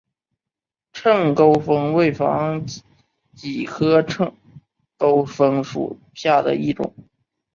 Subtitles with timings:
[0.93, 2.65] 秤钩风为防
[3.35, 4.35] 己科秤
[4.97, 6.95] 钩风属下的一个种。